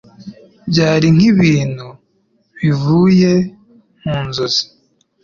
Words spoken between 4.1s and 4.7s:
nzozi.